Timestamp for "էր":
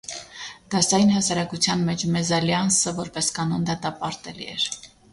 4.59-4.71